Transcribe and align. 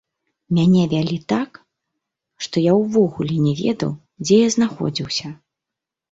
Мяне 0.59 0.83
вялі 0.93 1.17
так, 1.33 1.49
што 2.45 2.55
я 2.63 2.73
ўвогуле 2.83 3.35
не 3.47 3.53
ведаў, 3.59 3.91
дзе 4.23 4.39
я 4.39 4.47
знаходзіўся. 4.55 5.27